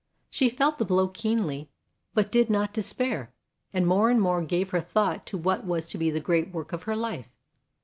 [0.31, 1.69] She felt the blow keenly,
[2.15, 3.31] but did not despair
[3.71, 6.73] and more and more gave her thought to what was to be the great work
[6.73, 7.27] of her life.